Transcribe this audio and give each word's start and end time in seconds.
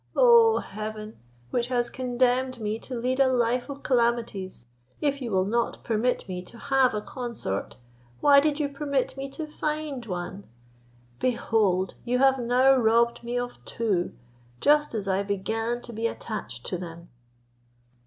O 0.15 0.57
Heaven! 0.57 1.17
which 1.51 1.67
has 1.67 1.91
condemned 1.91 2.59
me 2.59 2.79
to 2.79 2.95
lead 2.95 3.19
a 3.19 3.27
life 3.27 3.69
of 3.69 3.83
calamities, 3.83 4.65
if 4.99 5.21
you 5.21 5.29
will 5.29 5.45
not 5.45 5.83
permit 5.83 6.27
me 6.27 6.41
to 6.41 6.57
have 6.57 6.95
a 6.95 7.03
consort, 7.03 7.77
why 8.19 8.39
did 8.39 8.59
you 8.59 8.67
permit 8.67 9.15
me 9.15 9.29
to 9.29 9.45
find 9.45 10.07
one? 10.07 10.45
Behold 11.19 11.93
you 12.03 12.17
have 12.17 12.39
now 12.39 12.73
robbed 12.75 13.23
me 13.23 13.37
of 13.37 13.63
two, 13.63 14.13
just 14.59 14.95
as 14.95 15.07
I 15.07 15.21
began 15.21 15.81
to 15.83 15.93
be 15.93 16.07
attached 16.07 16.65
to 16.65 16.79
them." 16.79 17.09